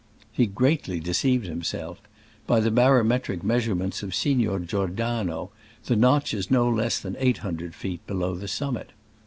He 0.31 0.47
great 0.47 0.87
ly 0.87 0.97
deceived 0.97 1.45
himself: 1.45 2.01
by 2.47 2.59
the 2.59 2.71
barometric 2.71 3.43
measurements 3.43 4.01
of 4.01 4.15
Signor 4.15 4.57
Giordano 4.61 5.51
the 5.85 5.95
notch 5.95 6.33
is 6.33 6.49
no 6.49 6.67
less 6.67 6.99
than 6.99 7.15
800 7.19 7.75
feet 7.75 8.07
below 8.07 8.33
the 8.33 8.47
summit. 8.47 8.93